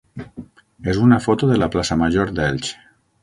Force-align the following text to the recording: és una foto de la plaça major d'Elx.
és 0.93 1.01
una 1.07 1.19
foto 1.27 1.51
de 1.51 1.59
la 1.63 1.69
plaça 1.77 1.99
major 2.05 2.35
d'Elx. 2.39 2.73